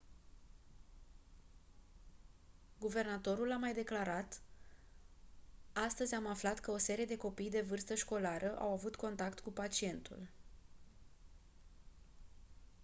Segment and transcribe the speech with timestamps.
[2.79, 4.41] guvernatorul a mai declarat:
[5.73, 9.51] «astăzi am aflat că o serie de copii de vârstă școlară au avut contact cu
[9.51, 10.27] pacientul».